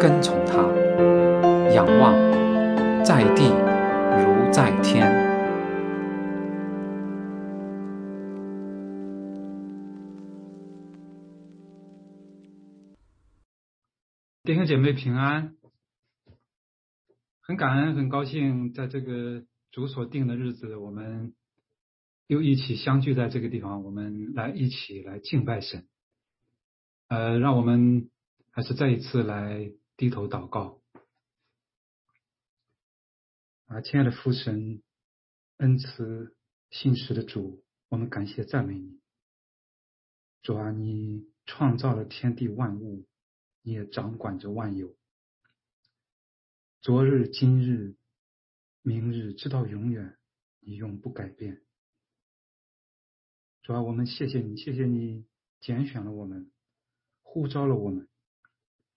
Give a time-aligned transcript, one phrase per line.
[0.00, 0.62] 跟从他，
[1.74, 2.14] 仰望
[3.04, 3.50] 在地
[4.16, 5.28] 如在天。
[14.42, 15.54] 弟兄姐妹平安，
[17.42, 21.34] 很感恩，很高兴，在这个主所定的日子，我们
[22.26, 25.86] 又一起相聚在这个地方，我们来一起来敬拜神。
[27.08, 28.08] 呃，让我们
[28.50, 30.80] 还是再一次来低头祷告。
[33.66, 34.82] 啊，亲爱的父神，
[35.58, 36.34] 恩慈
[36.70, 38.98] 信实的主，我们感谢赞美你。
[40.40, 43.06] 主啊，你创造了天地万物。
[43.60, 44.96] 你也掌管着万有，
[46.80, 47.94] 昨日、今日、
[48.80, 50.18] 明日，直到永远，
[50.60, 51.62] 你永不改变。
[53.60, 55.26] 主啊，我们谢谢你，谢谢你
[55.60, 56.50] 拣选了我们，
[57.20, 58.08] 呼召了我们，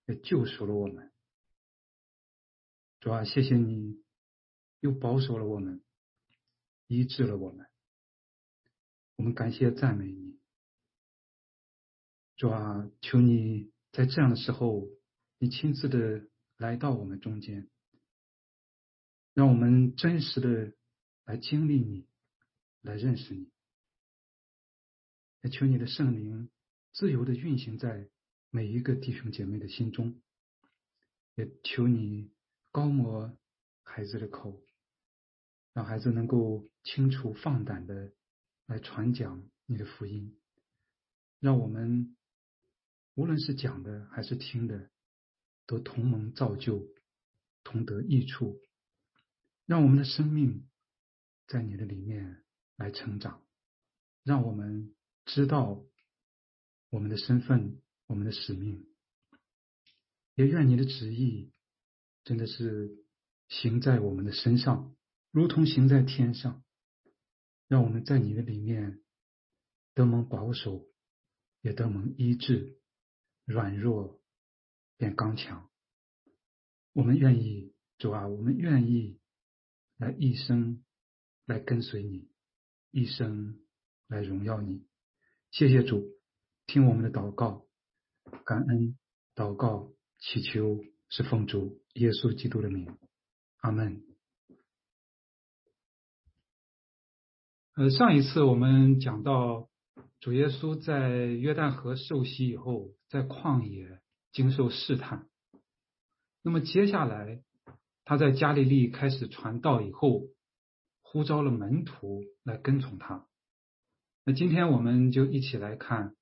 [0.06, 1.12] 也救赎了我们。
[3.00, 4.04] 主啊，谢谢你
[4.80, 5.84] 又保守了我们，
[6.88, 7.68] 医治了我们。
[9.16, 10.40] 我们感谢赞美你。
[12.36, 13.72] 主啊，求你。
[13.92, 14.90] 在这样的时候，
[15.38, 17.70] 你亲自的来到我们中间，
[19.36, 20.74] 让我们真实的
[21.26, 22.08] 来经历你，
[22.82, 23.52] 来认识你。
[25.44, 26.50] 也求你的圣灵
[26.92, 28.10] 自由的运行在
[28.56, 30.22] 每一个弟兄姐妹的心中，
[31.34, 32.32] 也求你
[32.72, 33.36] 高摩
[33.82, 34.62] 孩子的口，
[35.74, 38.14] 让孩子能够清楚放胆的
[38.68, 40.40] 来传讲你的福音，
[41.40, 42.16] 让我们。
[43.16, 44.92] 无论是讲的还是听的，
[45.66, 46.88] 都同盟造就，
[47.64, 48.60] 同得益处，
[49.66, 50.68] 让我们的生命
[51.48, 52.44] 在你的里面
[52.76, 53.44] 来成长，
[54.24, 55.84] 让我们知道
[56.90, 57.83] 我们的身份，
[58.14, 58.86] 我们的使命。
[60.36, 61.52] 也愿你的旨意
[62.24, 62.96] 真的是
[63.50, 64.96] 行在我们的身上，
[65.32, 66.64] 如同行在天上，
[67.68, 69.02] 让我们在你的里面
[69.96, 70.88] 得蒙保守，
[71.62, 72.80] 也得蒙医治。
[73.46, 74.22] 软弱
[74.96, 75.72] 变刚强，
[76.94, 79.20] 我们愿意主啊，我们愿意
[79.98, 80.86] 来一生
[81.46, 82.30] 来跟随你，
[82.92, 83.60] 一生
[84.08, 84.88] 来荣耀你。
[85.50, 86.06] 谢谢主，
[86.68, 87.68] 听我们的祷告，
[88.46, 88.98] 感恩
[89.36, 92.98] 祷告，祈求是奉主耶稣基督的名，
[93.58, 94.04] 阿门。
[97.76, 99.70] 呃，上一次我们讲到。
[100.20, 104.00] 主耶稣在约旦河受洗以后，在旷野
[104.32, 105.28] 经受试探。
[106.42, 107.44] 那么接下来，
[108.06, 110.30] 他在加利利开始传道以后，
[111.02, 113.28] 呼召了门徒来跟从他。
[114.24, 116.16] 那今天我们就一起来看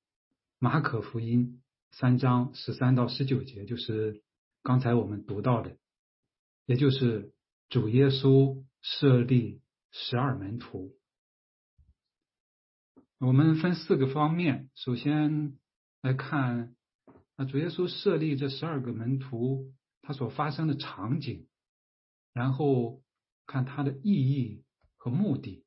[0.58, 1.62] 马可福音
[1.92, 4.24] 三章十三到十九节，就是
[4.64, 5.78] 刚才我们读到的，
[6.66, 7.34] 也就是
[7.70, 10.96] 主耶稣设立十二门徒。
[13.20, 15.60] 我们分四个方面，首先
[16.02, 16.76] 来看
[17.36, 19.72] 啊，主耶稣设立这十二个门徒，
[20.02, 21.48] 他所发生的场景，
[22.34, 23.04] 然后
[23.46, 24.64] 看他的意义
[24.98, 25.66] 和目的，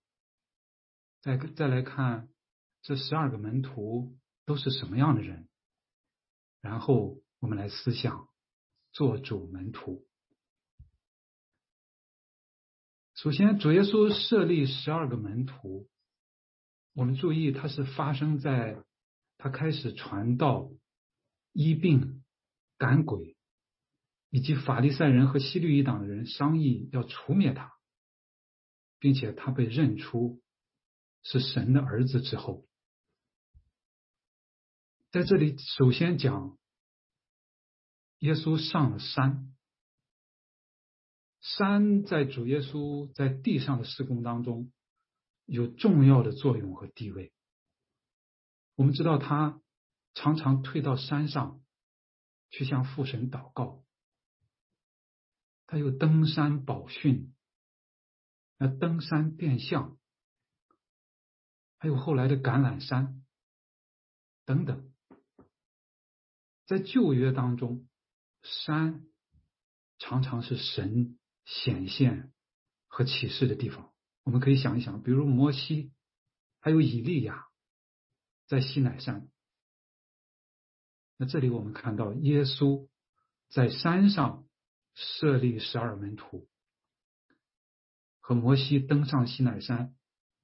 [1.21, 2.29] 再再来看
[2.83, 5.49] 这十二个门徒都是什么样的人，
[6.65, 8.27] 然后我们来思想
[8.91, 10.09] 做主门徒。
[13.15, 15.91] 首先，主耶稣设立十二个门徒。
[16.95, 18.83] 我们注意，它是发生在
[19.37, 20.71] 他开始传道、
[21.53, 22.25] 医病、
[22.79, 23.37] 赶鬼，
[24.31, 27.75] 以及法利赛人和西律一党的人商议要除灭他，
[28.99, 30.41] 并且他被认出
[31.23, 32.67] 是神的儿子之后，
[35.11, 36.56] 在这里首先讲
[38.25, 39.55] 耶稣上了山，
[41.41, 44.73] 山在主耶稣在地上的施工当中。
[45.44, 47.35] 有重要的作用和地位。
[48.76, 49.61] 我们知道他
[50.15, 51.61] 常常退到山上
[52.49, 53.85] 去向父神祷告，
[55.67, 57.35] 他又登山宝训，
[58.56, 59.99] 那登山变相，
[61.76, 63.23] 还有后来的橄榄山
[64.47, 64.91] 等等。
[66.65, 67.87] 在旧约当中，
[68.44, 69.05] 山
[69.99, 72.32] 常常是神显现
[72.87, 73.93] 和启示的地方。
[74.23, 75.93] 我们可以想一想，比如摩西，
[76.61, 77.46] 还有以利亚，
[78.46, 79.29] 在西乃山。
[81.17, 82.88] 那这里我们看到耶稣
[83.49, 84.47] 在山上
[84.94, 86.49] 设立十二门徒，
[88.20, 89.94] 和摩西登上西乃山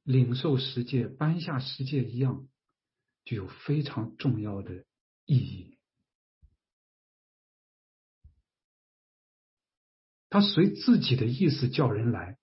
[0.02, 2.48] 领受十诫、颁下十诫一样，
[3.24, 4.84] 具有非常重要的
[5.24, 5.78] 意义。
[10.30, 12.38] 他随自己的意思叫人来，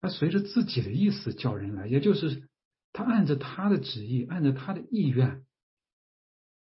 [0.00, 2.48] 他随着自己的意思叫人来，也就是
[2.92, 5.44] 他按着他的旨意，按着他的意愿。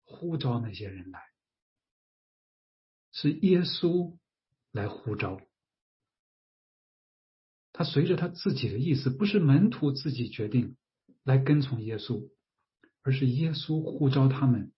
[0.05, 1.19] 呼召那些人来，
[3.11, 4.15] 是耶稣
[4.71, 5.41] 来呼召。
[7.71, 10.77] 他随着他自己的意思，不是门徒自己决定
[11.23, 12.29] 来跟从耶稣，
[13.01, 14.71] 而是耶稣呼召他们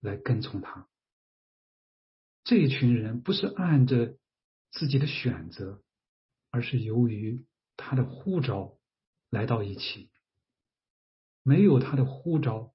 [0.00, 0.86] 来跟从他。
[2.46, 4.16] 这一群人不是按着
[4.70, 5.82] 自己的选择，
[6.50, 7.44] 而是由于
[7.76, 8.78] 他的呼召
[9.30, 10.10] 来到一起。
[11.42, 12.72] 没有他的呼召。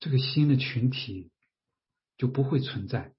[0.00, 1.30] 这个新的群体
[2.16, 3.14] 就不会存在。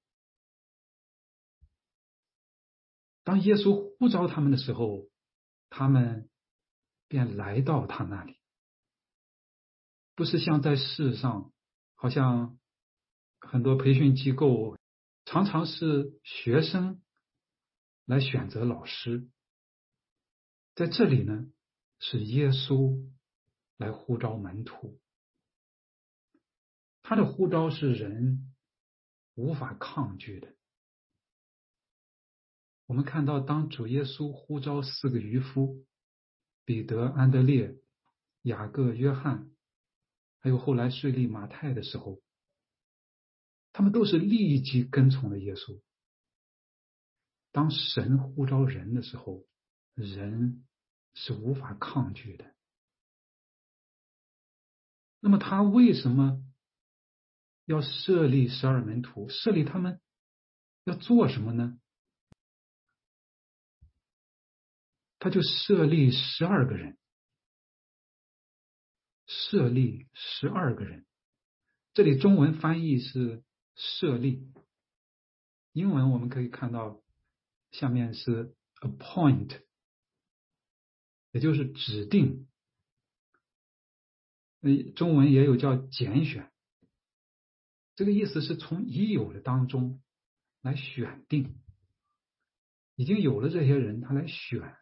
[3.24, 5.08] 当耶稣呼召他们的时候，
[5.70, 6.28] 他们
[7.08, 8.40] 便来到他那里，
[10.16, 11.54] 不是像在世上，
[11.94, 12.58] 好像
[13.40, 14.76] 很多培训机构
[15.32, 17.02] 常常是学生
[18.04, 19.30] 来选择老师，
[20.76, 21.50] 在这里呢，
[22.00, 23.10] 是耶稣
[23.78, 25.00] 来呼召门徒。
[27.02, 28.54] 他的呼召是人
[29.36, 30.54] 无法抗拒的。
[32.86, 35.86] 我们看到，当主耶稣呼召四个渔夫
[36.66, 37.80] 彼得、安德烈、
[38.42, 39.50] 雅各、约翰，
[40.40, 42.22] 还有后来税吏马太的时候，
[43.74, 45.82] 他们都是立即跟从了耶稣。
[47.52, 49.46] 当神呼召人的时候，
[49.96, 50.66] 人
[51.14, 52.56] 是无法抗拒的。
[55.20, 56.44] 那么，他为什么？
[57.66, 60.02] 要设立十二门徒，设立他们
[60.84, 61.80] 要做什么呢？
[65.20, 66.98] 他就设立十二个人，
[69.28, 71.06] 设立十二个人。
[71.94, 73.44] 这里中文翻译是
[73.76, 74.52] 设立，
[75.72, 77.02] 英文我们可以看到
[77.72, 79.62] 下面是 appoint，
[81.32, 82.48] 也就是指定。
[84.62, 86.52] 嗯，中文也有叫拣选。
[87.96, 90.02] 这个意思是从已有的当中
[90.62, 91.60] 来选定，
[92.96, 94.76] 已经有了这些人，他来选。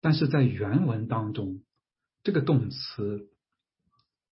[0.00, 1.64] 但是在原文当中，
[2.22, 3.30] 这个动词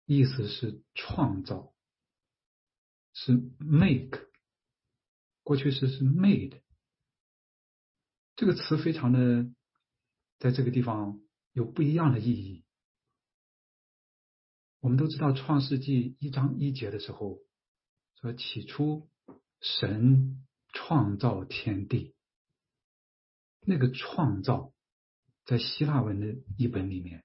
[0.06, 1.73] 意思是创造，
[3.14, 4.28] 是 make，
[5.44, 6.62] 过去式是 made。
[8.36, 9.52] 这个词非常的
[10.40, 11.22] 在这个地方
[11.52, 12.66] 有不一样的意义。
[14.80, 17.40] 我们都知道，《创世纪》一章一节的时候
[18.16, 19.10] 说：“起初，
[19.62, 22.16] 神创造天地。”
[23.66, 24.74] 那个创造，
[25.46, 27.24] 在希腊文的译本里面，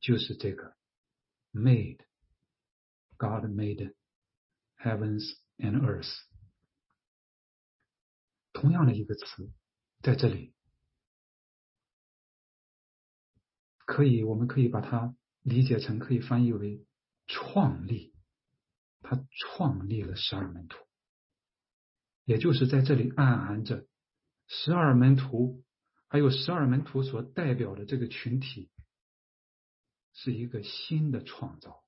[0.00, 0.74] 就是这个
[1.52, 2.00] “made”。
[3.16, 3.94] God made
[4.84, 6.14] heavens and earth。
[8.52, 9.50] 同样的一个词，
[10.02, 10.54] 在这里，
[13.86, 15.16] 可以，我们可以把它。
[15.46, 16.86] 理解成可以翻译为
[17.26, 18.14] 创立，
[19.02, 20.78] 他创立了十二门徒，
[22.24, 23.86] 也就是在这里暗含着
[24.46, 25.62] 十二门徒，
[26.08, 28.70] 还有十二门徒所代表的这个群体，
[30.14, 31.83] 是一个新的创造。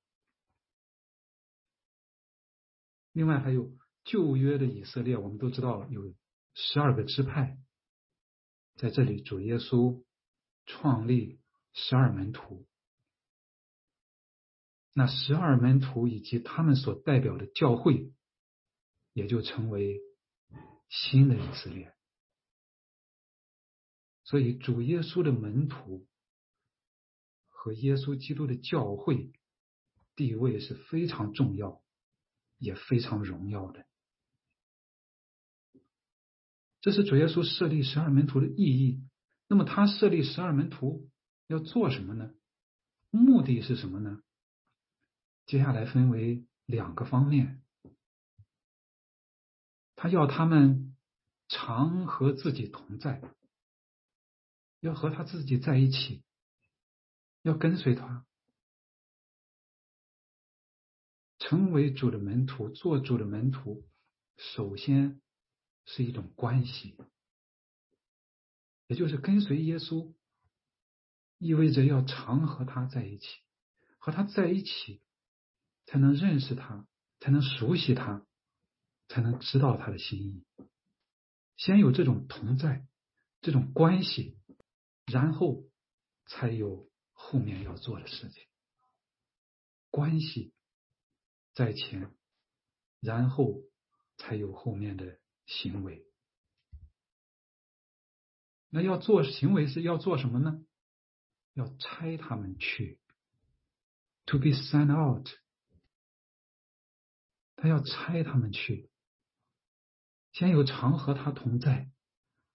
[3.17, 6.15] 另外还有旧约的以色列，我们都知道有
[6.53, 7.57] 十二个支派，
[8.75, 10.05] 在这里主耶稣
[10.67, 11.41] 创立
[11.73, 12.69] 十二门徒。
[14.93, 18.13] 那十二门徒以及他们所代表的教会，
[19.15, 19.99] 也就成为
[20.91, 21.95] 新的以色列。
[24.25, 26.07] 所以，主耶稣的门徒
[27.49, 29.33] 和耶稣基督的教会
[30.17, 31.83] 地位是非常重要，
[32.59, 33.87] 也非常荣耀的。
[36.81, 39.03] 这是主耶稣设立十二门徒的意义。
[39.49, 41.09] 那么，他设立十二门徒
[41.47, 42.33] 要做什么呢？
[43.11, 44.21] 目的是什么呢？
[45.47, 47.63] 接下来分为两个方面，
[49.95, 50.97] 他要他们
[51.49, 53.23] 常和自己同在，
[54.81, 56.25] 要和他自己在一起，
[57.43, 58.27] 要跟随他，
[61.49, 63.87] 成为主的门徒，做主的门徒，
[64.37, 65.21] 首先
[65.85, 66.97] 是一种关系，
[68.89, 70.13] 也就是跟随耶稣，
[71.39, 73.27] 意味着要常和他在一起，
[73.99, 75.01] 和他在一起，
[75.85, 76.85] 才能认识他，
[77.21, 78.27] 才能熟悉他，
[79.07, 80.45] 才能知道他的心意。
[81.57, 82.85] 先有这种同在，
[83.41, 84.37] 这种关系，
[85.07, 85.63] 然后
[86.27, 88.43] 才有后面要做的事情。
[89.91, 90.53] 关系
[91.57, 92.15] 在前，
[93.01, 93.63] 然后
[94.19, 96.07] 才有后面的行为。
[98.69, 100.63] 那要做行为是要做什么呢？
[101.55, 103.01] 要拆他们去
[104.27, 105.31] ，to be sent out。
[107.57, 108.91] 他要拆他们去，
[110.33, 111.91] 先有常和他同在，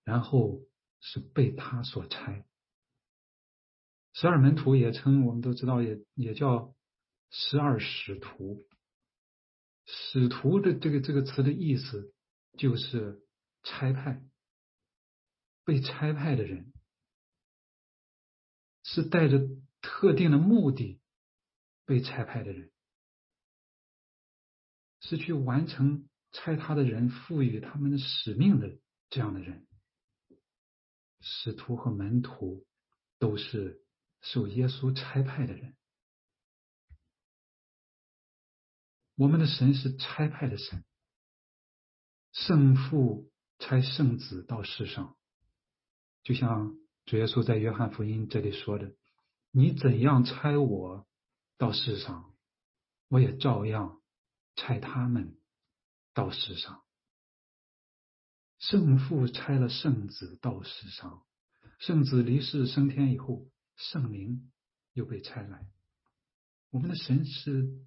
[0.04, 0.62] 然后
[1.00, 2.46] 是被他所拆。
[4.14, 6.76] 十二门徒也称，我们都知道，也也叫。
[7.34, 8.68] 十二使徒，
[9.86, 12.14] 使徒的这个这个词的意思
[12.58, 13.22] 就是
[13.64, 14.24] 差派，
[15.64, 16.72] 被差派的人
[18.84, 19.40] 是带着
[19.82, 21.00] 特定的目的
[21.86, 22.72] 被差派的人，
[25.02, 29.68] 是去完成差他的人赋予他们的使命的这样的人。
[31.20, 32.66] 使徒和门徒
[33.20, 33.84] 都是
[34.22, 35.76] 受耶稣差派的人。
[39.22, 40.84] 我们的神是差派的神，
[42.32, 45.16] 圣父差圣子到世上，
[46.24, 46.76] 就像
[47.06, 48.96] 主耶稣在约翰福音这里说的
[49.54, 51.06] ：“你怎样差我
[51.60, 52.34] 到世上，
[53.10, 54.02] 我也照样
[54.56, 55.38] 差他们
[56.16, 56.82] 到世上。”
[58.58, 61.24] 圣父差了圣子到世上，
[61.78, 64.52] 圣子离世升天以后，圣灵
[64.94, 65.70] 又被差来。
[66.72, 67.86] 我们的神是。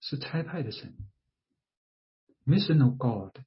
[0.00, 0.96] 是差派的神
[2.44, 3.38] ，missional God。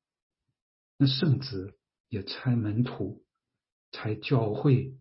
[0.97, 1.79] 那圣子
[2.09, 3.25] 也差门徒，
[3.91, 4.95] 差教会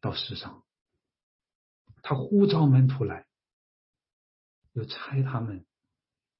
[0.00, 0.64] 到世上。
[2.02, 3.26] 他呼召门徒来，
[4.72, 5.66] 又差他们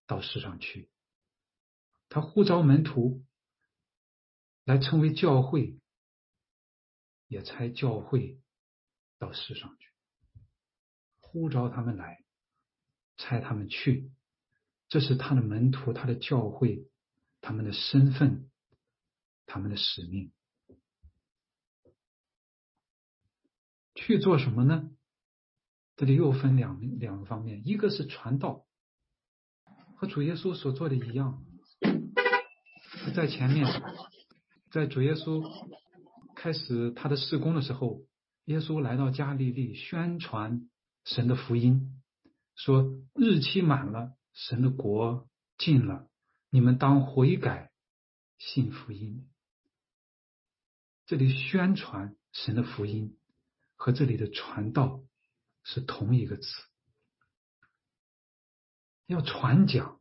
[0.07, 0.91] 到世上去。
[2.09, 3.25] 他呼召门徒
[4.65, 5.79] 来成为教会，
[7.29, 8.41] 也差教会
[9.19, 9.93] 到世上去。
[11.21, 12.25] 呼召他们来，
[13.17, 14.11] 差他们去。
[14.89, 16.87] 这是他的门徒，他的教会，
[17.41, 18.51] 他们的身份，
[19.47, 20.33] 他们的使命。
[23.95, 24.91] 去做什么呢？
[25.97, 28.65] 这里又分两两个方面，一个是传道，
[29.97, 31.43] 和主耶稣所做的一样，
[33.15, 33.67] 在前面，
[34.71, 35.43] 在主耶稣
[36.37, 38.03] 开始他的事工的时候，
[38.45, 40.71] 耶稣来到加利利宣传
[41.05, 42.01] 神的福音，
[42.55, 44.18] 说日期满了。
[44.39, 45.29] 神的国
[45.59, 46.09] 近了，
[46.49, 47.73] 你们当悔改，
[48.39, 49.29] 信福音。
[51.07, 53.19] 这里宣传神的福音
[53.75, 55.03] 和这里的传道
[55.65, 56.47] 是同一个词，
[59.07, 60.01] 要传讲，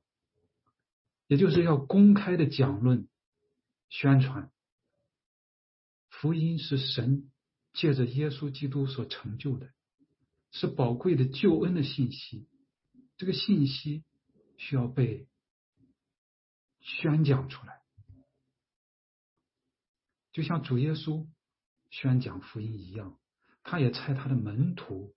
[1.26, 3.10] 也就是要公开的讲论、
[3.90, 4.52] 宣传
[6.12, 7.32] 福音是神
[7.74, 9.74] 借着耶稣基督所成就的，
[10.52, 12.48] 是宝贵的救恩的信息。
[13.18, 14.04] 这个信息。
[14.58, 15.28] 需要被
[16.82, 17.82] 宣讲出来，
[20.32, 21.28] 就像主耶稣
[21.90, 23.20] 宣讲福音一样，
[23.64, 25.16] 他也差他的门徒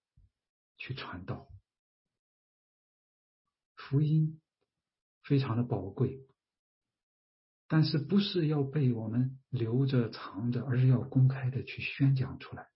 [0.77, 1.49] 去传道。
[3.77, 4.41] 福音
[5.23, 6.27] 非常的宝贵，
[7.67, 12.69] 但是不是要被我们留着藏着，而是要公开的去宣讲出来，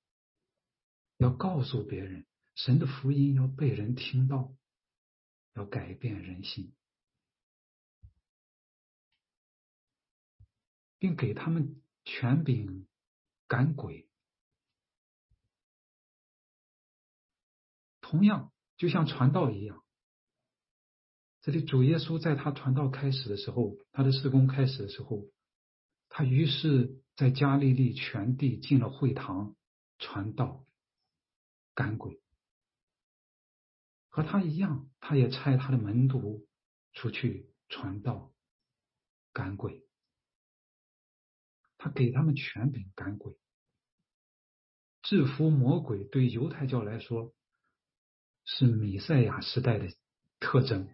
[1.19, 4.55] 要告诉别人，神的福音要被人听到。
[5.55, 6.73] 要改变人心，
[10.99, 12.87] 并给他们权柄
[13.47, 14.09] 赶鬼。
[18.01, 19.85] 同样，就像传道一样，
[21.41, 25.27] 这里主耶稣在他传道开始的时候，他的施工开始的时候，
[26.09, 29.57] 他于是在加利利全地进了会堂
[29.99, 30.65] 传道
[31.75, 32.21] 赶鬼。
[34.15, 36.47] 和他一样，他也差他的门徒
[36.93, 38.33] 出去传道、
[39.33, 39.85] 赶鬼。
[41.79, 43.37] 他给他们权柄赶鬼，
[45.03, 46.05] 制服魔鬼。
[46.05, 47.35] 对犹太教来说，
[48.45, 49.93] 是弥赛亚时代的
[50.39, 50.89] 特征。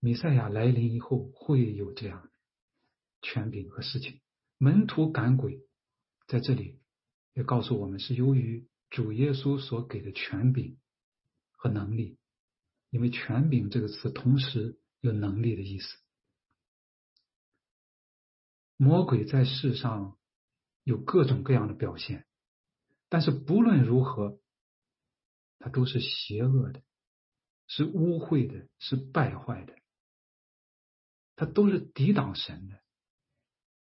[0.00, 2.30] 弥赛亚来临以后，会有这样的
[3.22, 4.20] 权柄和事情。
[4.56, 5.64] 门徒赶鬼，
[6.26, 6.80] 在这里
[7.32, 10.76] 也告诉我们，是由于主耶稣所给的权柄。
[11.58, 12.16] 和能力，
[12.90, 15.98] 因为权柄这个词同时有能力的意思。
[18.76, 20.16] 魔鬼在世上
[20.84, 22.28] 有各种各样的表现，
[23.08, 24.40] 但是不论如何，
[25.58, 26.80] 他都是邪恶的，
[27.66, 29.76] 是污秽的，是败坏的，
[31.34, 32.80] 他都是抵挡神的。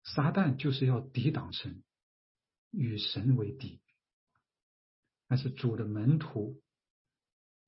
[0.04, 1.84] 撒旦就是要抵挡神，
[2.72, 3.80] 与神为敌。
[5.28, 6.60] 但是主的门徒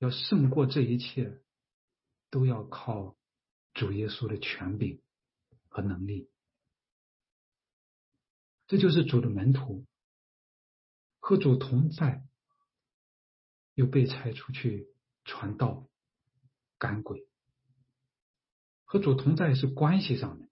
[0.02, 1.40] 要胜过这一切，
[2.32, 3.16] 都要靠
[3.76, 5.00] 主耶稣的权柄
[5.70, 6.28] 和能力。
[8.66, 9.86] 这就是主的门徒
[11.20, 12.26] 和主同在，
[13.76, 14.88] 又被拆出去
[15.24, 15.88] 传道、
[16.80, 17.28] 赶鬼。
[18.86, 20.50] 和主同在是关系上的。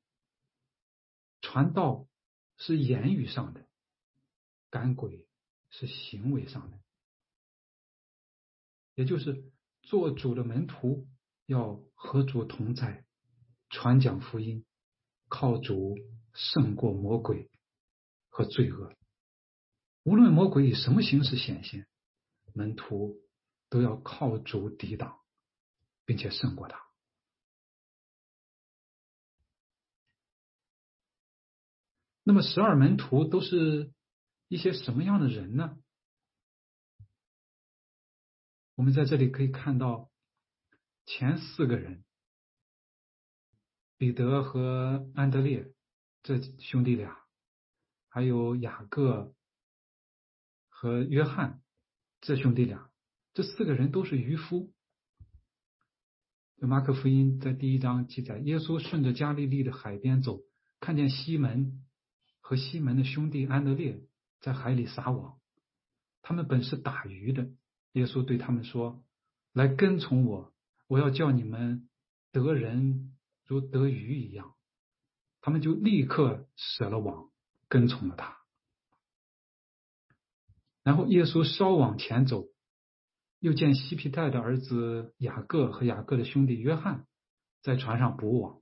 [1.41, 2.07] 传道
[2.57, 3.67] 是言语上的，
[4.69, 5.27] 赶鬼
[5.71, 6.78] 是行为上的，
[8.99, 9.49] 也就是
[9.81, 11.07] 做主的门徒
[11.45, 13.05] 要和主同在，
[13.69, 14.65] 传讲福音，
[15.29, 15.97] 靠主
[16.33, 17.49] 胜过魔鬼
[18.27, 18.93] 和罪恶。
[20.03, 21.87] 无论魔鬼以什么形式显现，
[22.53, 23.21] 门徒
[23.69, 25.17] 都要靠主抵挡，
[26.03, 26.77] 并且胜过他。
[32.23, 33.93] 那么十二门徒都是
[34.49, 35.77] 一些什么样的人呢？
[38.79, 40.09] 我们在这里可以看到
[41.05, 42.05] 前四个人：
[43.97, 45.73] 彼得和安德烈
[46.23, 47.19] 这兄弟俩，
[48.07, 49.35] 还有雅各
[50.69, 51.61] 和约翰
[52.21, 52.89] 这兄弟俩。
[53.33, 54.73] 这四个人都是渔夫。
[56.55, 60.39] 马可福音在第一章记载，耶稣顺着加利利的海边走，
[60.79, 61.85] 看见西门。
[62.39, 64.01] 和西门的兄弟安德烈
[64.39, 65.37] 在海里撒网，
[66.21, 67.51] 他们本是打鱼的。
[67.93, 69.03] 耶稣对他们说
[69.53, 70.53] ：“来跟从我，
[70.87, 71.89] 我要叫你们
[72.31, 74.55] 得人如得鱼一样。”
[75.41, 77.29] 他们就立刻舍了网，
[77.67, 78.37] 跟从了他。
[80.83, 82.45] 然后耶稣稍往前走，
[83.39, 87.07] 又见西皮泰的儿子雅各和雅各的兄弟约翰
[87.61, 88.61] 在船上补网。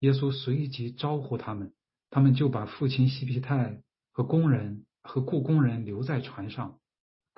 [0.00, 1.72] 耶稣随即招呼他们。
[2.12, 6.79] 他们就把父亲西皮泰和工人和雇工人留在船上，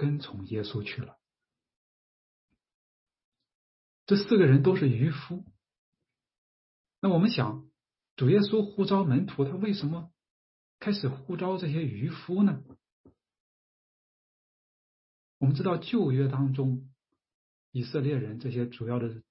[0.03, 1.17] 跟从耶稣去了。
[4.05, 5.45] 这四个人都是渔夫。
[7.01, 7.71] 那我们想，
[8.17, 10.13] 主耶稣呼召门徒，他为什么
[10.81, 12.65] 开始呼召这些渔夫呢？
[15.39, 16.93] 我们知道旧约当中，
[17.71, 19.23] 以色列人这些主要的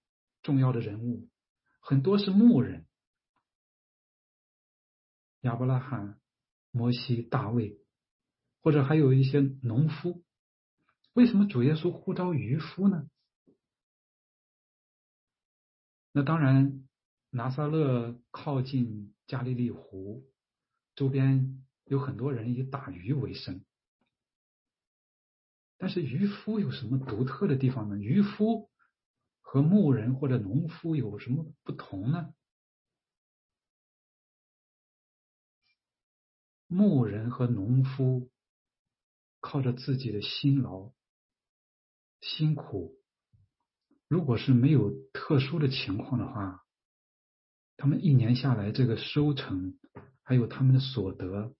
[0.41, 1.27] 重要的人物，
[1.81, 2.87] 很多是牧人。
[5.41, 6.17] 亚伯拉罕、
[6.71, 7.77] 摩西、大卫，
[8.61, 10.23] 或者还有一些农夫，
[11.13, 13.07] 为什么主耶稣呼召渔夫呢？
[16.13, 16.87] 那当然，
[17.29, 20.25] 拿撒勒靠近加利利湖，
[20.95, 23.63] 周边有很多人以打鱼为生。
[25.77, 27.97] 但是渔夫有什么独特的地方呢？
[27.97, 28.69] 渔夫
[29.41, 32.33] 和牧人或者农夫有什么不同呢？
[36.67, 38.29] 牧人和农夫
[39.39, 40.93] 靠着自己的辛劳、
[42.21, 42.95] 辛苦，
[44.07, 46.63] 如果是没有特殊的情况的话，
[47.77, 49.77] 他们一年下来这个收成
[50.23, 51.55] 还有他们的所得，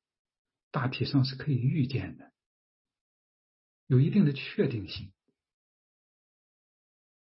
[0.72, 2.32] 大体上是可以预见的，
[3.88, 5.12] 有一定的确定性。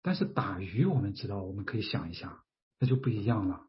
[0.02, 2.44] 但是打鱼，我们知道，我们可以想一下，
[2.78, 3.68] 那就不一样了。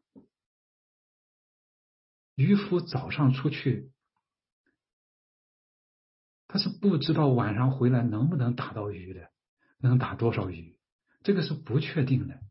[2.36, 3.92] 渔夫早上出去。
[6.50, 9.30] 他是不知道晚上回来能不能打到鱼的，
[9.78, 10.78] 能打多少鱼，
[11.22, 12.42] 这个是不确定的。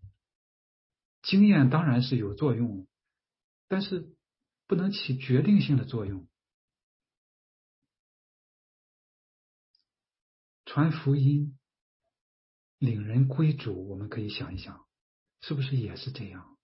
[1.21, 2.87] 经验当然是有作用，
[3.67, 4.15] 但是
[4.65, 6.27] 不能起决定性的作用。
[10.65, 11.57] 传福音、
[12.77, 14.87] 领人归主，我们可以想一想，
[15.41, 16.57] 是不是也是这样？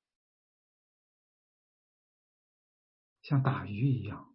[3.21, 4.33] 像打鱼一样。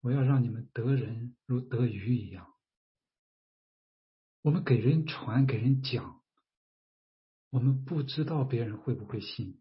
[0.00, 2.54] 我要让你们得人如得鱼一样。
[4.42, 6.22] 我们给人传，给人讲，
[7.50, 9.60] 我们不知道别人会不会信，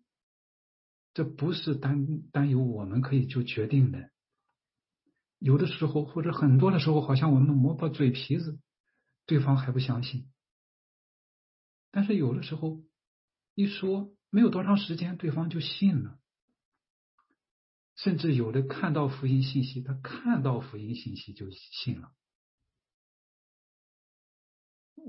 [1.13, 4.11] 这不是单单由我们可以就决定的。
[5.37, 8.59] 有的时候，或者很多的时候，好像我们磨破嘴皮子，
[9.25, 10.31] 对方还不相信。
[11.91, 12.83] 但是有的时候，
[13.55, 16.19] 一说没有多长时间，对方就信了。
[17.95, 22.13] 甚至有的看到福音信息，他看到福音信息就信了。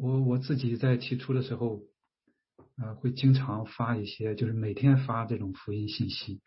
[0.03, 1.83] 我我自己在起初的时候，
[2.79, 6.41] 呃，会经常发一些，就是每天发这种福音信息，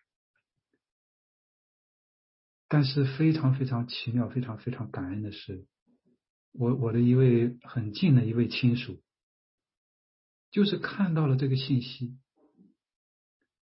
[2.67, 5.67] 但是非常非常奇妙、非常非常感恩的是，
[6.51, 9.03] 我我的一位很近的一位亲属，
[10.49, 12.17] 就是看到了这个信息，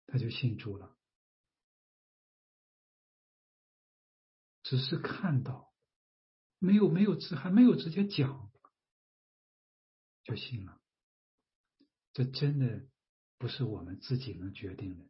[0.06, 0.93] 他就信主了。
[4.63, 5.71] 只是看到，
[6.60, 8.52] 没有没有直还没有直接讲，
[10.28, 10.78] 就信了。
[12.12, 12.86] 这真的
[13.38, 15.06] 不是我们自己能决定的，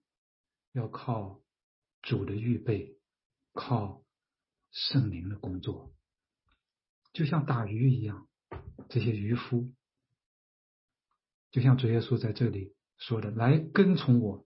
[0.74, 1.42] 要靠
[2.04, 3.00] 主的预备，
[3.54, 4.06] 靠
[4.70, 5.92] 圣灵的工作。
[7.14, 8.30] 就像打鱼一样，
[8.90, 9.74] 这些渔夫，
[11.50, 14.46] 就像主耶稣在这里说的：“来跟从我，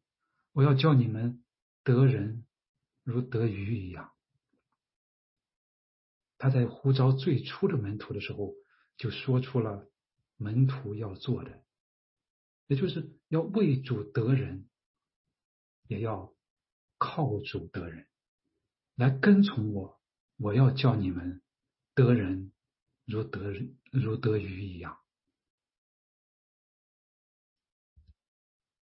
[0.54, 1.44] 我要叫你们
[1.84, 2.46] 得人
[3.04, 4.14] 如得鱼一样。”
[6.38, 8.54] 他在呼召最初的门徒的时候，
[8.96, 9.91] 就说出了
[10.42, 11.64] 门徒要做的。
[12.68, 14.68] 也就是要为主得人，
[15.88, 16.34] 也要
[16.98, 18.08] 靠主得人，
[18.96, 20.02] 来跟从我。
[20.38, 21.44] 我要叫你们
[21.94, 22.52] 得人
[23.06, 23.54] 如得
[23.92, 24.98] 如得鱼一样。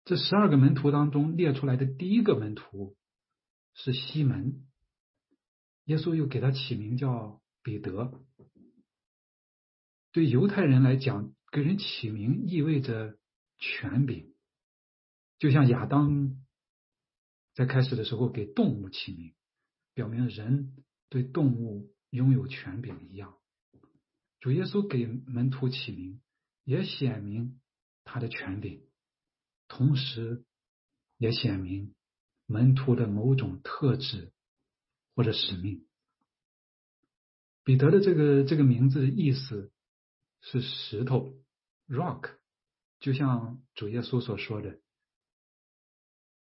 [0.07, 2.97] 这十二个门徒当中列出来的第一个门徒
[3.75, 4.67] 是西门，
[5.85, 8.19] 耶稣又给他起名叫彼得。
[10.12, 13.17] 对犹太人来讲，给人起名意味着。
[13.65, 14.35] 权柄，
[15.38, 16.45] 就像亚当
[17.55, 19.35] 在开始的时候给动物起名，
[19.95, 20.75] 表明人
[21.09, 23.38] 对动物拥有权柄一样。
[24.41, 26.21] 主耶稣给门徒起名，
[26.65, 27.61] 也显明
[28.03, 28.83] 他的权柄，
[29.69, 30.45] 同时
[31.19, 31.95] 也显明
[32.47, 34.33] 门徒的某种特质
[35.15, 35.87] 或者使命。
[37.62, 39.71] 彼得的这个这个名字的意思
[40.41, 41.41] 是石头
[41.92, 42.38] ，rock。
[42.98, 44.78] 就像主耶稣所说的：“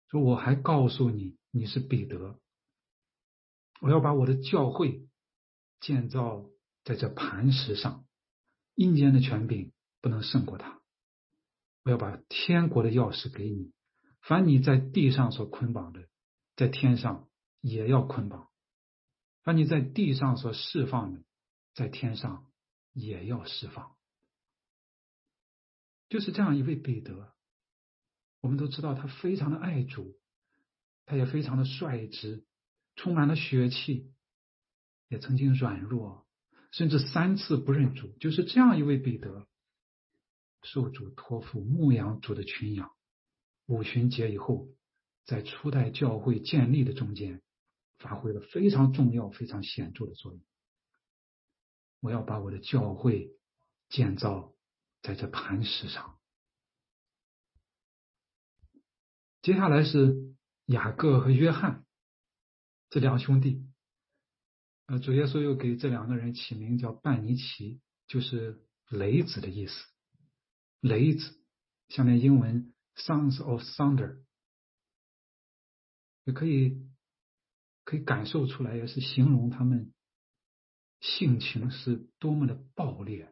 [0.09, 2.39] 说我还告诉你，你是彼得，
[3.81, 5.07] 我要把我的教会
[5.79, 6.45] 建造
[6.83, 8.05] 在这磐石上，
[8.75, 10.79] 阴间的权柄不能胜过他。
[11.83, 13.73] 我要把天国的钥匙给你，
[14.21, 16.07] 凡你在地上所捆绑的，
[16.55, 17.27] 在天上
[17.59, 18.51] 也要捆绑；
[19.41, 21.23] 凡你在地上所释放的，
[21.73, 22.45] 在天上
[22.93, 23.95] 也要释放。”
[26.11, 27.33] 就是这样一位彼得，
[28.41, 30.19] 我们都知道他非常的爱主，
[31.05, 32.43] 他也非常的率直，
[32.97, 34.11] 充满了血气，
[35.07, 36.27] 也曾经软弱，
[36.71, 38.09] 甚至三次不认主。
[38.19, 39.47] 就是这样一位彼得，
[40.63, 42.91] 受主托付牧养主的群羊，
[43.67, 44.67] 五旬节以后，
[45.23, 47.41] 在初代教会建立的中间，
[47.99, 50.41] 发挥了非常重要、非常显著的作用。
[52.01, 53.31] 我要把我的教会
[53.87, 54.53] 建造。
[55.01, 56.19] 在这磐石上，
[59.41, 60.35] 接下来是
[60.65, 61.85] 雅各和约翰
[62.89, 63.67] 这两兄弟。
[64.85, 69.73] 呃，主耶稣又给这两个人起名叫半尼奇，就是雷子的意思。
[70.81, 71.41] 雷子，
[71.89, 74.21] 下面英文 “sounds of thunder”，
[76.25, 76.87] 也可以
[77.85, 79.93] 可以感受出来，也是形容他们
[80.99, 83.30] 性情是多么的暴烈。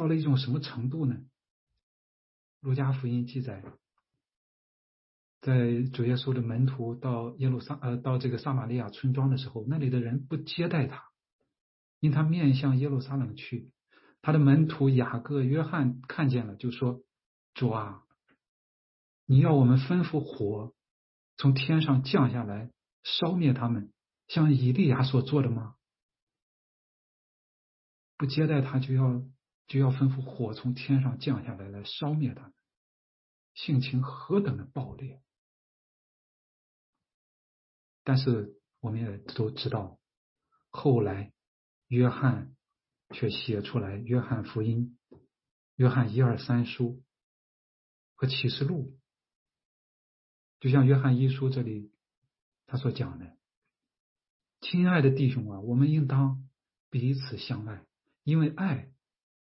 [0.00, 1.20] 到了一种什么程度呢？
[2.60, 3.62] 路加福音记载，
[5.42, 11.04] 在主耶稣的门徒到耶路撒呃到这个撒玛利亚村庄的时候，那里的人不接待他，
[12.00, 13.72] 因他面向耶路撒冷去。
[14.22, 17.02] 他的门徒雅各、约翰看见了，就说
[17.52, 18.02] ：“主啊，
[19.26, 20.72] 你要我们吩咐火
[21.36, 22.70] 从天上降下来，
[23.02, 23.92] 烧灭他们，
[24.28, 25.74] 像以利亚所做的吗？”
[28.16, 29.22] 不接待他就要。
[29.70, 32.54] 就要吩咐火从天上降下来，来烧灭他们，
[33.54, 35.22] 性情何等的暴烈！
[38.02, 40.00] 但是我们也都知道，
[40.70, 41.32] 后来
[41.86, 42.56] 约翰
[43.10, 44.98] 却写出来《约翰福音》、
[45.76, 46.84] 《约翰一二三书》
[48.16, 48.90] 和《启示录》，
[50.58, 51.92] 就像《约翰一书》这里
[52.66, 53.38] 他所讲的
[54.62, 56.48] ：“亲爱的弟兄啊，我们应当
[56.88, 57.86] 彼此相爱，
[58.24, 58.90] 因为爱。”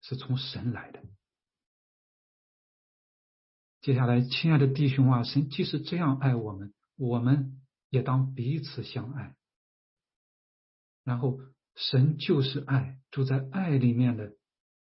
[0.01, 1.03] 是从神来的。
[3.81, 9.35] 接下来，亲爱的弟兄啊，神即使这样爱我们，我们也当彼此相爱。
[11.03, 11.39] 然后，
[11.75, 14.35] 神就是爱，住在爱里面的，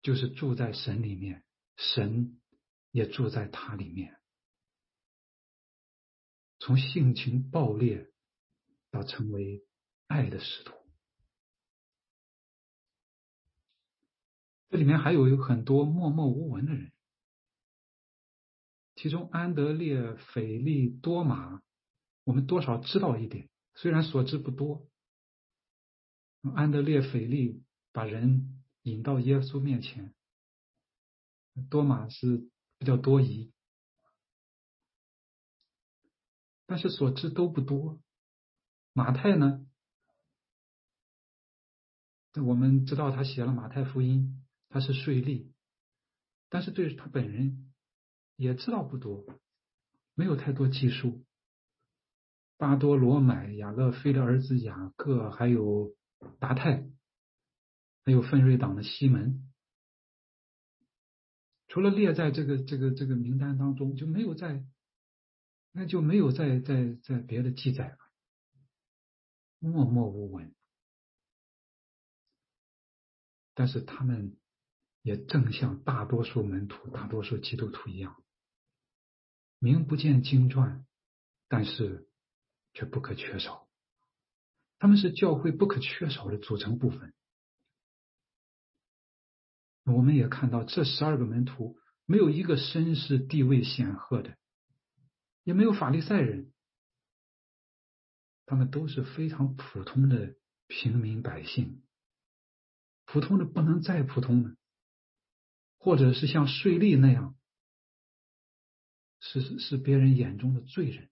[0.03, 1.43] 就是住在神里面，
[1.77, 2.41] 神
[2.91, 4.21] 也住在他里面。
[6.61, 8.13] 从性情暴烈
[8.91, 9.65] 到成为
[10.07, 10.75] 爱的使徒。
[14.75, 16.91] 这里面还有很多默默无闻的人，
[18.97, 21.63] 其中安德烈、斐利多马，
[22.25, 24.89] 我们多少知道一点，虽然所知不多，
[26.57, 30.13] 安德烈、斐利把人引到耶稣面前，
[31.71, 33.53] 多马是比较多疑，
[36.67, 38.01] 但是所知都不多。
[38.93, 39.65] 马太呢？
[42.45, 44.43] 我们知道他写了《马太福音》，
[44.75, 45.53] 他是税吏，
[46.49, 47.73] 但是对他本人
[48.35, 49.25] 也知道不多，
[50.15, 51.25] 没有太多记述。
[52.57, 55.95] 巴多罗买、雅勒菲的儿子雅各，还有
[56.41, 56.91] 达泰，
[58.05, 59.49] 还有奋锐党的西门，
[61.69, 64.67] 除了列在这个这个这个名单当中，就没有在，
[65.71, 67.99] 那就没有在在在别的记载了，
[69.61, 70.53] 默默无闻。
[73.55, 74.37] 但是他们
[75.05, 78.25] 也正像大多数门徒、大多数基督徒一样，
[79.59, 80.87] 名不见经传，
[81.47, 82.09] 但是
[82.73, 83.69] 却不可缺少。
[84.79, 87.13] 他们是教会不可缺少的组成部分。
[89.85, 94.39] 我们也看到，这十二个门徒没有一个身世地位显赫的，
[95.43, 96.51] 也没有法利赛人，
[98.47, 100.35] 他们都是非常普通的
[100.67, 101.83] 平民百姓。
[103.05, 104.57] 普通的不能再普通了，
[105.85, 107.37] 或者是像税吏那样，
[109.21, 111.11] 是是别人眼中的罪人。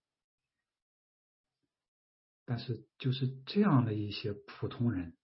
[2.46, 5.14] 但是就是这样的一些普通人、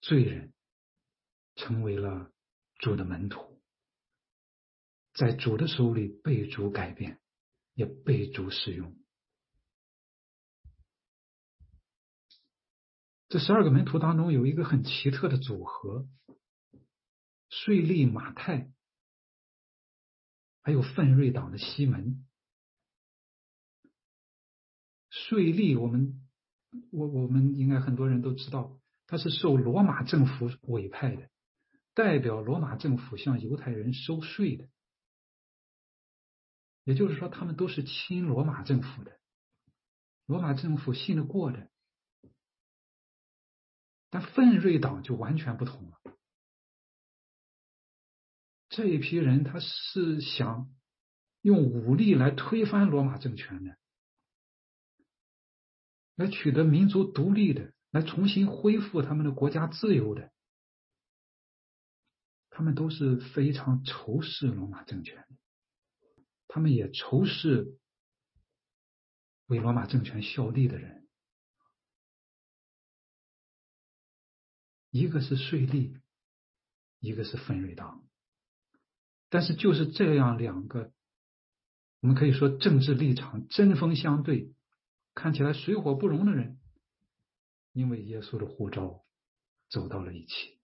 [0.00, 0.52] 罪人，
[1.54, 2.32] 成为了
[2.78, 3.62] 主的门徒，
[5.14, 7.20] 在主的手里被主改变，
[7.74, 8.98] 也被主使用。
[13.28, 16.08] 这十二个门徒当中有一个很奇特的组合：
[17.52, 18.72] 税利马太，
[20.62, 22.26] 还有奋锐党的西门。
[25.10, 26.26] 税利，我们
[26.90, 31.28] 我我们应该很多人都知道，他是受罗马政府委派的，
[31.92, 34.70] 代表罗马政府向犹太人收税的。
[36.84, 39.20] 也就是说，他们都是亲罗马政府的，
[40.24, 41.70] 罗马政府信得过的。
[44.08, 46.01] 但奋锐党就完全不同了。
[48.72, 50.74] 这一批人他是想
[51.42, 53.76] 用武力来推翻罗马政权的，
[56.16, 60.32] 来取得民族独立的，来重新恢复他们的国家自由的。
[62.48, 65.36] 他们都是非常仇视罗马政权的，
[66.48, 67.78] 他们也仇视
[69.46, 71.06] 为罗马政权效力的人。
[74.90, 76.00] 一个是税吏，
[77.00, 78.06] 一个是分瑞党，
[79.32, 80.92] 但是就是这样两个，
[82.02, 84.52] 我们可以说政治立场针锋相对，
[85.14, 86.60] 看起来水火不容的人，
[87.72, 89.06] 因为耶稣的呼召，
[89.70, 90.60] 走到了一起。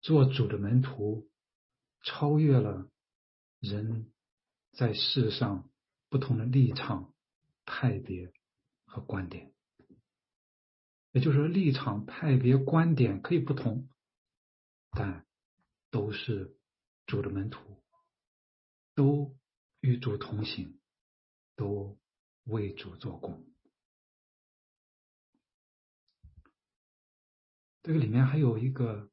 [0.00, 1.28] 做主的门徒，
[2.04, 2.88] 超越了
[3.58, 4.12] 人
[4.74, 5.68] 在世上
[6.08, 7.12] 不同的立场、
[7.64, 8.32] 派别
[8.84, 9.52] 和观点。
[11.10, 13.88] 也就是说，立场、派别、观点可以不同，
[14.92, 15.25] 但
[15.96, 16.54] 都是
[17.06, 17.82] 主的门徒，
[18.94, 19.34] 都
[19.80, 20.78] 与主同行，
[21.54, 21.98] 都
[22.44, 23.46] 为主做工。
[27.82, 29.10] 这个里面还有一个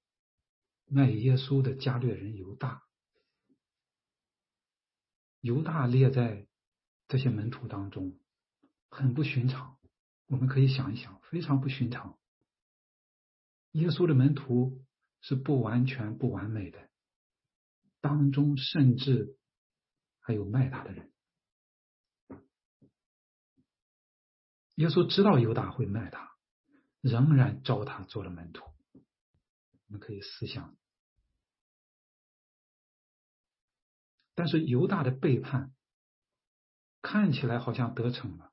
[0.84, 2.84] 卖耶稣的加略人犹大，
[5.40, 6.46] 犹大列在
[7.08, 8.20] 这些门徒当中，
[8.90, 9.80] 很不寻常。
[10.26, 12.20] 我们可以想一想，非常不寻常。
[13.72, 14.86] 耶稣的门徒
[15.24, 16.90] 是不完全、不完美的，
[18.02, 19.36] 当中甚至
[20.20, 21.12] 还有卖他的人。
[24.76, 26.36] 耶稣知道犹大会卖他，
[27.02, 28.64] 仍然招他做了门徒。
[28.94, 29.02] 我
[29.88, 30.78] 们可以思想，
[34.36, 35.74] 但是犹大的背叛
[37.02, 38.52] 看起来好像得逞了。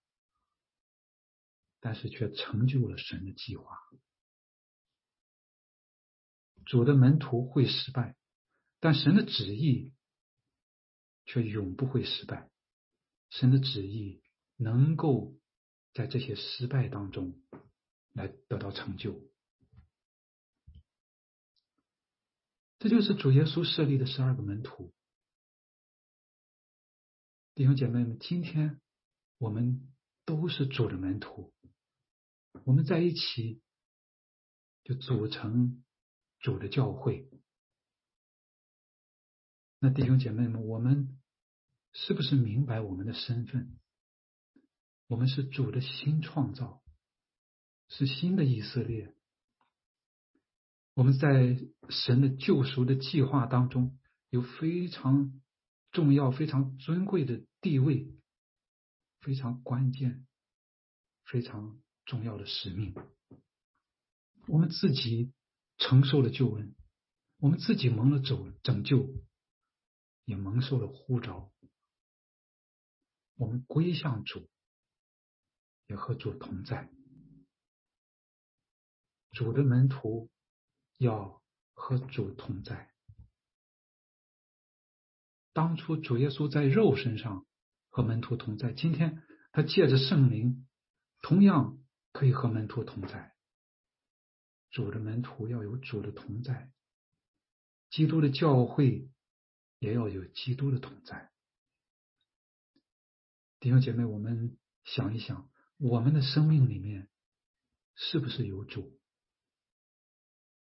[1.82, 3.78] 但是却成就了神的计划。
[6.70, 8.14] 主的门徒会失败，
[8.78, 9.92] 但神的旨意
[11.26, 12.48] 却永不会失败。
[13.28, 14.22] 神的旨意
[14.54, 15.34] 能够
[15.92, 17.42] 在这些失败当中
[18.12, 19.20] 来得到成就。
[22.78, 24.94] 这就是主耶稣设立的十二个门徒。
[27.56, 28.80] 弟兄姐妹们，今天
[29.38, 29.92] 我们
[30.24, 31.52] 都是主的门徒。
[32.62, 33.60] 我们在一起，
[34.84, 35.82] 就组成
[36.40, 37.30] 主的教会。
[39.78, 41.18] 那弟兄姐妹们，我们
[41.92, 43.78] 是不是明白我们的身份？
[45.06, 46.82] 我们是主的新创造，
[47.88, 49.14] 是新的以色列。
[50.94, 53.98] 我们在神的救赎的计划当中
[54.28, 55.40] 有非常
[55.92, 58.14] 重要、非常尊贵的地位，
[59.20, 60.26] 非常关键、
[61.24, 62.94] 非常重要的使命。
[64.46, 65.32] 我们自己
[65.80, 66.76] 承受了救恩，
[67.38, 69.08] 我们自己蒙了拯拯救，
[70.24, 71.50] 也蒙受了呼召。
[73.34, 74.48] 我们归向主，
[75.86, 76.90] 也和主同在。
[79.32, 80.30] 主的门徒
[80.98, 82.92] 要和主同在。
[85.54, 87.46] 当初主耶稣在肉身上
[87.88, 90.68] 和门徒同在，今天他借着圣灵，
[91.22, 93.29] 同样可以和门徒同在。
[94.70, 96.70] 主的门徒要有主的同在，
[97.90, 99.10] 基督的教会
[99.78, 101.30] 也要有基督的同在。
[103.58, 107.10] 弟兄姐妹，我们想一想，我们的生命里面
[107.94, 108.98] 是不是有主？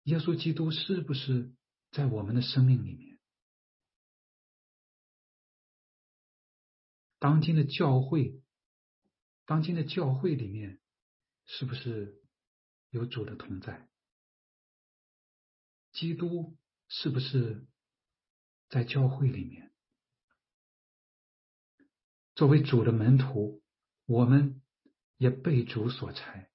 [0.05, 1.55] 耶稣基督是不是
[1.93, 3.21] 在我们的生命里面？
[7.19, 8.43] 当今的教会，
[9.45, 10.81] 当今的教会里面，
[11.45, 12.22] 是不是
[12.93, 13.89] 有主的同在？
[15.93, 17.67] 基督是不是
[18.69, 19.73] 在教会里面？
[22.35, 23.63] 作为主的门徒，
[24.05, 24.63] 我们
[25.17, 26.51] 也被主所差，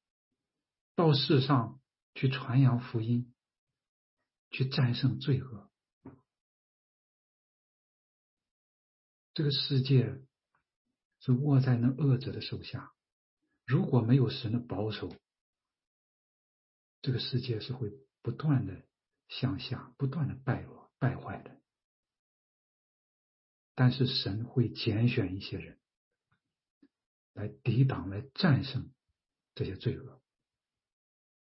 [0.96, 1.82] 到世上
[2.14, 3.34] 去传扬福音，
[4.52, 5.72] 去战胜罪恶。
[9.34, 10.22] 这个世界
[11.20, 12.94] 是握在那恶者的手下，
[13.66, 15.16] 如果没有神的保守，
[17.02, 18.86] 这个世界是会不断的
[19.28, 21.60] 向下、不断的败落、败坏的。
[23.76, 25.80] 但是神会拣选一些人
[27.34, 28.92] 来抵挡、来战胜
[29.54, 30.22] 这些罪恶。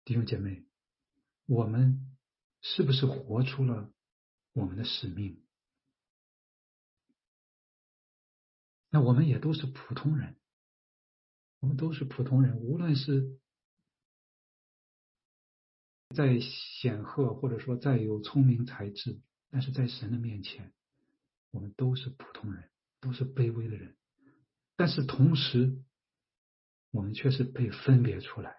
[0.05, 0.67] 弟兄姐妹，
[1.47, 2.17] 我们
[2.61, 3.91] 是不是活出了
[4.53, 5.43] 我们的使命？
[8.91, 10.37] 那我们也都是普通人，
[11.61, 13.39] 我们都是普通人，无论是
[16.15, 20.73] 再显赫，或者说再有聪明才智，但是在神的面前。
[21.53, 23.97] 我们都是普通人，都是卑微的人，
[24.77, 25.83] 但是同时，
[26.91, 28.59] 我们却是被分别出来，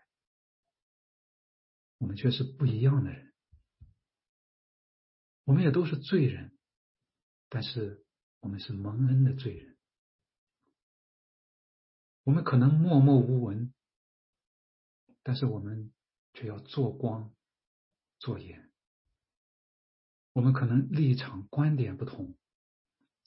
[1.99, 3.33] 我们却是不一样的人。
[5.43, 6.57] 我们也都是罪人，
[7.49, 8.03] 但是
[8.39, 9.77] 我们是蒙恩的罪人。
[12.23, 13.73] 我们可能默默无闻，
[15.21, 15.93] 但是我们
[16.33, 17.31] 却要做光
[18.19, 18.71] 做盐。
[20.33, 22.35] 我们可能立场观点不同。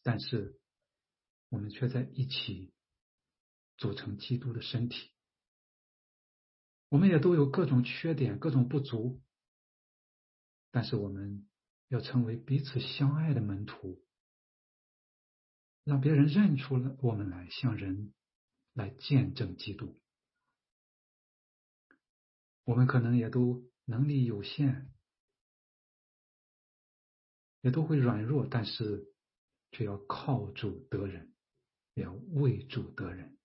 [0.03, 0.59] 但是，
[1.51, 2.73] 我们却在一起
[3.77, 5.11] 组成基督的身体。
[6.89, 9.21] 我们也都有各种缺点、各种不足，
[10.71, 11.47] 但是我们
[11.89, 14.03] 要成为彼此相爱的门徒，
[15.85, 18.15] 让别人认出了我们来，向人
[18.73, 20.01] 来见证基督。
[22.65, 24.87] 我们可能也都能力有限，
[27.61, 29.11] 也都会软弱，但是。
[29.73, 31.33] 却要靠主得人，
[31.95, 33.39] 要为主得人。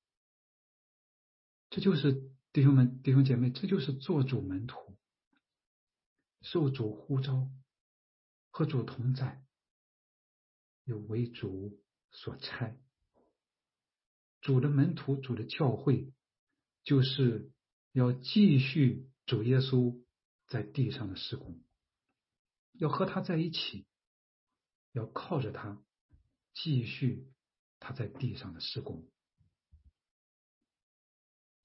[1.69, 4.97] 这就是弟兄们、弟兄姐妹，这就是做主门徒，
[6.41, 7.47] 受主呼召，
[8.49, 9.45] 和主同在，
[10.85, 11.79] 又为主
[12.09, 12.75] 所差。
[14.41, 16.11] 主的门徒、主的教会，
[16.83, 17.51] 就是
[17.91, 20.03] 要继续主耶稣
[20.47, 21.63] 在地上的施工，
[22.73, 23.85] 要和他在一起，
[24.91, 25.81] 要靠着他。
[26.57, 27.27] 继续
[27.81, 29.11] 他在地上的施工，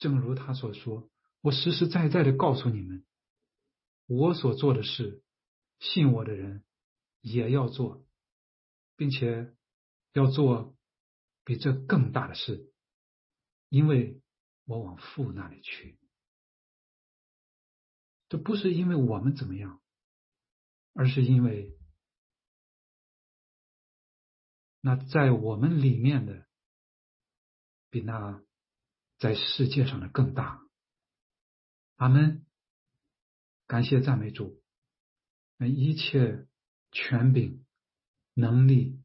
[0.01, 1.09] 正如他所说
[1.43, 3.07] ：“我实实在在的告诉你们，
[4.07, 5.23] 我所做的事，
[5.79, 6.65] 信我的人
[7.21, 8.05] 也要做，
[8.97, 9.55] 并且
[10.13, 10.77] 要做
[11.45, 12.73] 比这更大的事，
[13.69, 14.21] 因为
[14.65, 16.00] 我往父那里去。
[18.31, 19.83] 这不是因为我们怎么样，
[20.95, 21.77] 而是因为。”
[24.81, 26.47] 那在我们里面的，
[27.91, 28.43] 比那
[29.19, 30.63] 在世界上的更大。
[31.97, 32.47] 阿门。
[33.67, 34.63] 感谢赞美主，
[35.57, 36.49] 那一切
[36.91, 37.65] 权柄、
[38.35, 39.01] 能力、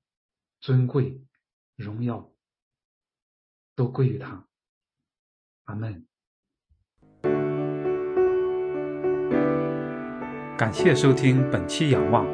[0.59, 1.27] 尊贵、
[1.75, 2.33] 荣耀，
[3.75, 4.47] 都归于他。
[5.65, 6.07] 阿门。
[10.57, 12.25] 感谢收听本期《仰望》，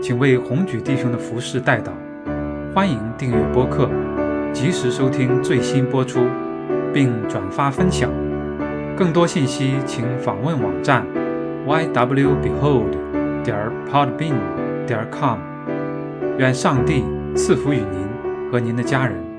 [0.00, 1.90] 请为红举弟兄的服饰代祷。
[2.74, 3.90] 欢迎订阅播客，
[4.54, 6.20] 及时收听最新播出，
[6.94, 8.10] 并转发分享。
[8.96, 11.04] 更多信息请访问网站
[11.66, 12.88] ywbehold
[13.44, 14.32] 点 podbean
[14.86, 15.38] 点 com。
[16.38, 17.04] 愿上帝
[17.36, 19.31] 赐福与您和您的家人。